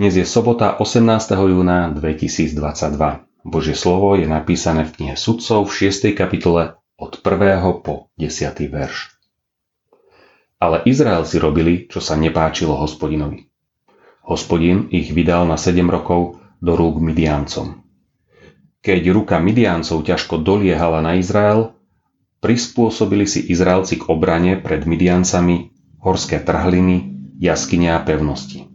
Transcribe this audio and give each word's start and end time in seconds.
Dnes 0.00 0.16
je 0.16 0.24
sobota 0.24 0.80
18. 0.80 1.04
júna 1.36 1.92
2022. 1.92 2.56
Božie 3.44 3.76
slovo 3.76 4.16
je 4.16 4.24
napísané 4.24 4.88
v 4.88 4.96
knihe 4.96 5.12
Sudcov 5.20 5.68
v 5.68 5.92
6. 5.92 6.16
kapitole 6.16 6.80
od 6.96 7.20
1. 7.20 7.84
po 7.84 8.08
10. 8.16 8.32
verš. 8.72 9.12
Ale 10.56 10.88
Izrael 10.88 11.28
si 11.28 11.36
robili, 11.36 11.84
čo 11.84 12.00
sa 12.00 12.16
nepáčilo 12.16 12.72
hospodinovi. 12.80 13.44
Hospodin 14.24 14.88
ich 14.88 15.12
vydal 15.12 15.44
na 15.44 15.60
7 15.60 15.84
rokov 15.92 16.40
do 16.56 16.72
rúk 16.72 16.96
Midiancom. 16.96 17.84
Keď 18.80 19.02
ruka 19.12 19.36
Midiancov 19.36 20.00
ťažko 20.00 20.40
doliehala 20.40 21.04
na 21.04 21.20
Izrael, 21.20 21.76
prispôsobili 22.40 23.28
si 23.28 23.52
Izraelci 23.52 24.00
k 24.00 24.08
obrane 24.08 24.56
pred 24.56 24.88
Midiancami 24.88 25.76
horské 26.00 26.40
trhliny, 26.40 27.12
jaskyne 27.42 27.90
a 27.90 28.00
pevnosti. 28.00 28.71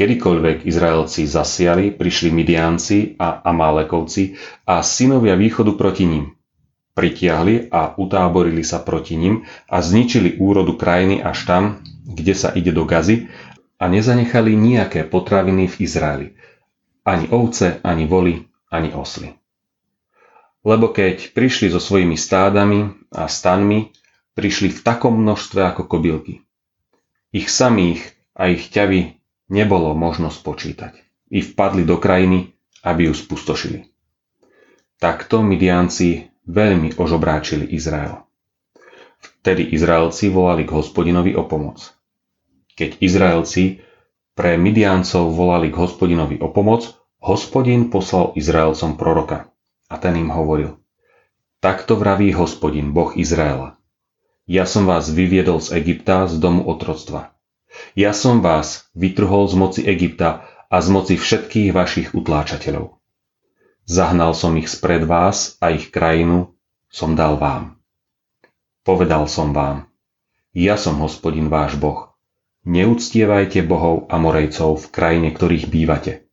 Kedykoľvek 0.00 0.64
Izraelci 0.64 1.28
zasiali, 1.28 1.92
prišli 1.92 2.32
Midianci 2.32 3.20
a 3.20 3.44
Amálekovci 3.44 4.32
a 4.64 4.80
synovia 4.80 5.36
východu 5.36 5.76
proti 5.76 6.08
ním. 6.08 6.32
Pritiahli 6.96 7.68
a 7.68 8.00
utáborili 8.00 8.64
sa 8.64 8.80
proti 8.80 9.20
ním 9.20 9.44
a 9.68 9.84
zničili 9.84 10.40
úrodu 10.40 10.80
krajiny 10.80 11.20
až 11.20 11.44
tam, 11.44 11.84
kde 12.08 12.32
sa 12.32 12.48
ide 12.56 12.72
do 12.72 12.88
Gazy 12.88 13.28
a 13.76 13.92
nezanechali 13.92 14.56
nejaké 14.56 15.04
potraviny 15.04 15.68
v 15.68 15.76
Izraeli. 15.84 16.28
Ani 17.04 17.28
ovce, 17.28 17.84
ani 17.84 18.08
voli, 18.08 18.48
ani 18.72 18.96
osly. 18.96 19.36
Lebo 20.64 20.96
keď 20.96 21.36
prišli 21.36 21.68
so 21.68 21.76
svojimi 21.76 22.16
stádami 22.16 22.88
a 23.12 23.28
stanmi, 23.28 23.92
prišli 24.32 24.72
v 24.72 24.80
takom 24.80 25.20
množstve 25.20 25.60
ako 25.60 25.84
kobylky. 25.84 26.40
Ich 27.36 27.52
samých 27.52 28.16
a 28.32 28.48
ich 28.48 28.72
ťavy 28.72 29.19
nebolo 29.50 29.92
možno 29.92 30.30
spočítať. 30.30 30.96
I 31.30 31.42
vpadli 31.42 31.82
do 31.82 31.98
krajiny, 31.98 32.54
aby 32.86 33.10
ju 33.10 33.14
spustošili. 33.14 33.90
Takto 34.96 35.42
Midianci 35.42 36.30
veľmi 36.46 36.96
ožobráčili 36.96 37.68
Izrael. 37.70 38.24
Vtedy 39.20 39.76
Izraelci 39.76 40.32
volali 40.32 40.64
k 40.64 40.72
hospodinovi 40.72 41.36
o 41.36 41.44
pomoc. 41.44 41.92
Keď 42.78 43.04
Izraelci 43.04 43.84
pre 44.32 44.56
Midiancov 44.56 45.36
volali 45.36 45.68
k 45.68 45.76
hospodinovi 45.76 46.40
o 46.40 46.48
pomoc, 46.48 46.88
hospodin 47.20 47.92
poslal 47.92 48.32
Izraelcom 48.36 48.96
proroka. 48.96 49.52
A 49.90 49.98
ten 49.98 50.16
im 50.16 50.30
hovoril, 50.30 50.80
takto 51.58 51.98
vraví 51.98 52.30
hospodin, 52.32 52.94
Boh 52.94 53.12
Izraela. 53.18 53.76
Ja 54.46 54.64
som 54.64 54.86
vás 54.86 55.10
vyviedol 55.10 55.60
z 55.60 55.76
Egypta, 55.78 56.24
z 56.30 56.40
domu 56.40 56.64
otroctva. 56.64 57.34
Ja 57.98 58.14
som 58.14 58.42
vás 58.44 58.88
vytrhol 58.94 59.50
z 59.50 59.54
moci 59.58 59.80
Egypta 59.86 60.46
a 60.70 60.76
z 60.78 60.88
moci 60.90 61.14
všetkých 61.18 61.70
vašich 61.74 62.08
utláčateľov. 62.14 62.98
Zahnal 63.90 64.38
som 64.38 64.54
ich 64.54 64.70
spred 64.70 65.02
vás 65.02 65.58
a 65.58 65.74
ich 65.74 65.90
krajinu 65.90 66.54
som 66.90 67.18
dal 67.18 67.38
vám. 67.38 67.78
Povedal 68.86 69.30
som 69.30 69.54
vám, 69.54 69.90
ja 70.50 70.74
som 70.74 70.98
hospodin 70.98 71.46
váš 71.46 71.78
Boh. 71.78 72.10
Neúctievajte 72.66 73.62
bohov 73.62 74.10
a 74.10 74.18
morejcov 74.18 74.82
v 74.82 74.86
krajine, 74.90 75.28
ktorých 75.30 75.70
bývate. 75.70 76.26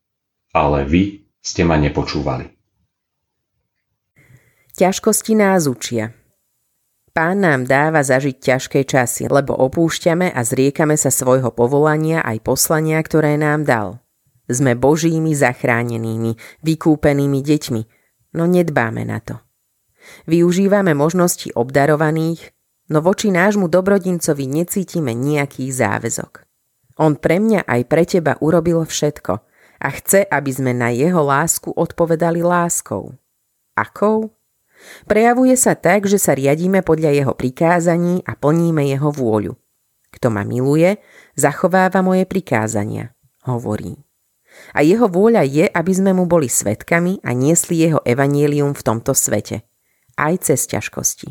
Ale 0.52 0.84
vy 0.90 1.30
ste 1.38 1.62
ma 1.64 1.78
nepočúvali. 1.78 2.50
Ťažkosti 4.74 5.34
nás 5.38 5.70
učia. 5.70 6.17
Pán 7.18 7.42
nám 7.42 7.66
dáva 7.66 8.06
zažiť 8.06 8.38
ťažké 8.38 8.86
časy, 8.86 9.26
lebo 9.26 9.58
opúšťame 9.58 10.30
a 10.38 10.46
zriekame 10.46 10.94
sa 11.02 11.10
svojho 11.10 11.50
povolania 11.50 12.22
aj 12.22 12.46
poslania, 12.46 13.02
ktoré 13.02 13.42
nám 13.42 13.66
dal. 13.66 14.06
Sme 14.46 14.78
božími 14.78 15.34
zachránenými, 15.34 16.38
vykúpenými 16.62 17.42
deťmi, 17.42 17.82
no 18.38 18.46
nedbáme 18.46 19.02
na 19.02 19.18
to. 19.18 19.42
Využívame 20.30 20.94
možnosti 20.94 21.50
obdarovaných, 21.58 22.54
no 22.94 23.02
voči 23.02 23.34
nášmu 23.34 23.66
dobrodincovi 23.66 24.46
necítime 24.46 25.18
nejaký 25.18 25.74
záväzok. 25.74 26.46
On 27.02 27.18
pre 27.18 27.42
mňa 27.42 27.66
aj 27.66 27.82
pre 27.90 28.06
teba 28.06 28.38
urobil 28.46 28.86
všetko 28.86 29.34
a 29.82 29.88
chce, 29.90 30.22
aby 30.22 30.52
sme 30.54 30.70
na 30.70 30.94
jeho 30.94 31.26
lásku 31.26 31.74
odpovedali 31.74 32.46
láskou. 32.46 33.18
Akou? 33.74 34.37
Prejavuje 35.10 35.56
sa 35.58 35.74
tak, 35.74 36.06
že 36.06 36.22
sa 36.22 36.38
riadíme 36.38 36.86
podľa 36.86 37.12
jeho 37.14 37.34
prikázaní 37.34 38.22
a 38.24 38.38
plníme 38.38 38.86
jeho 38.88 39.10
vôľu. 39.10 39.54
Kto 40.14 40.28
ma 40.32 40.48
miluje, 40.48 40.98
zachováva 41.36 42.00
moje 42.02 42.24
prikázania, 42.26 43.14
hovorí. 43.46 43.98
A 44.74 44.82
jeho 44.82 45.06
vôľa 45.06 45.46
je, 45.46 45.66
aby 45.70 45.94
sme 45.94 46.12
mu 46.18 46.26
boli 46.26 46.50
svetkami 46.50 47.22
a 47.22 47.34
niesli 47.36 47.86
jeho 47.86 48.02
evanielium 48.02 48.74
v 48.74 48.82
tomto 48.82 49.14
svete, 49.14 49.68
aj 50.18 50.50
cez 50.50 50.66
ťažkosti. 50.66 51.30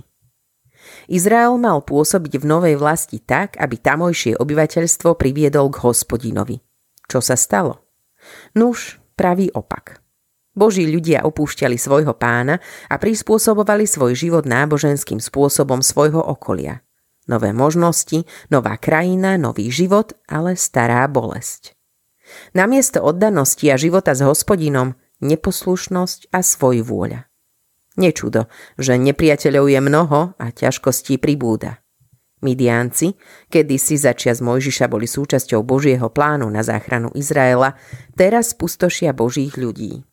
Izrael 1.11 1.59
mal 1.59 1.83
pôsobiť 1.83 2.39
v 2.39 2.45
novej 2.47 2.75
vlasti 2.79 3.19
tak, 3.19 3.59
aby 3.59 3.75
tamojšie 3.75 4.39
obyvateľstvo 4.39 5.19
priviedol 5.19 5.75
k 5.75 5.83
hospodinovi. 5.83 6.62
Čo 7.11 7.19
sa 7.19 7.35
stalo? 7.35 7.83
Nuž, 8.55 9.03
pravý 9.19 9.51
opak. 9.51 10.06
Boží 10.56 10.89
ľudia 10.89 11.22
opúšťali 11.28 11.77
svojho 11.77 12.17
pána 12.17 12.65
a 12.89 12.97
prispôsobovali 12.97 13.84
svoj 13.84 14.17
život 14.17 14.49
náboženským 14.49 15.21
spôsobom 15.21 15.84
svojho 15.84 16.25
okolia. 16.25 16.81
Nové 17.28 17.53
možnosti, 17.53 18.25
nová 18.49 18.81
krajina, 18.81 19.37
nový 19.37 19.69
život, 19.69 20.17
ale 20.25 20.56
stará 20.56 21.05
bolesť. 21.05 21.77
Namiesto 22.56 23.05
oddanosti 23.05 23.69
a 23.69 23.77
života 23.77 24.17
s 24.17 24.25
hospodinom, 24.25 24.97
neposlušnosť 25.21 26.33
a 26.33 26.41
svoj 26.41 26.83
vôľa. 26.83 27.28
Nečudo, 27.97 28.49
že 28.81 28.97
nepriateľov 28.97 29.73
je 29.73 29.81
mnoho 29.81 30.21
a 30.37 30.47
ťažkostí 30.53 31.21
pribúda. 31.21 31.81
Midianci, 32.44 33.17
kedy 33.49 33.81
si 33.81 33.97
začias 33.97 34.44
Mojžiša 34.44 34.93
boli 34.93 35.09
súčasťou 35.09 35.65
Božieho 35.65 36.12
plánu 36.12 36.47
na 36.53 36.61
záchranu 36.61 37.09
Izraela, 37.17 37.75
teraz 38.12 38.53
pustošia 38.53 39.17
Božích 39.17 39.56
ľudí. 39.56 40.05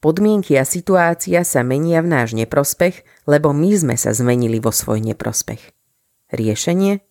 Podmienky 0.00 0.56
a 0.56 0.64
situácia 0.64 1.44
sa 1.44 1.60
menia 1.60 2.00
v 2.00 2.08
náš 2.08 2.32
neprospech, 2.32 3.04
lebo 3.28 3.52
my 3.52 3.68
sme 3.76 3.96
sa 4.00 4.16
zmenili 4.16 4.56
vo 4.56 4.72
svoj 4.72 5.04
neprospech. 5.04 5.60
Riešenie? 6.32 7.04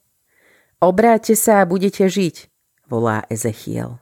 Obráte 0.82 1.38
sa 1.38 1.62
a 1.62 1.70
budete 1.70 2.10
žiť, 2.10 2.50
volá 2.90 3.30
Ezechiel. 3.30 4.02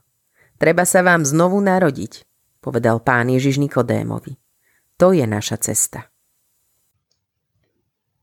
Treba 0.55 0.87
sa 0.87 1.03
vám 1.03 1.27
znovu 1.27 1.59
narodiť, 1.59 2.23
povedal 2.63 3.03
pán 3.03 3.27
Ježiš 3.27 3.59
Nikodémovi. 3.59 4.39
To 4.95 5.11
je 5.11 5.27
naša 5.27 5.59
cesta. 5.59 6.07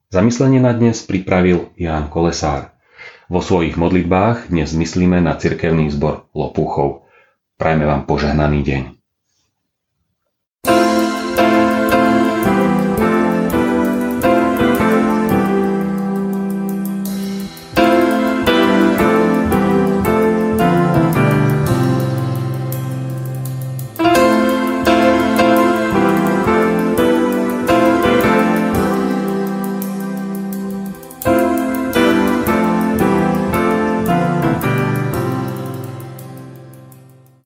Zamyslenie 0.08 0.64
na 0.64 0.72
dnes 0.72 1.04
pripravil 1.04 1.76
Ján 1.76 2.08
Kolesár. 2.08 2.72
Vo 3.28 3.44
svojich 3.44 3.76
modlitbách 3.76 4.48
dnes 4.48 4.72
myslíme 4.72 5.20
na 5.20 5.36
cirkevný 5.36 5.92
zbor 5.92 6.32
Lopúchov. 6.32 7.04
Prajme 7.60 7.84
vám 7.84 8.08
požehnaný 8.08 8.64
deň. 8.64 8.82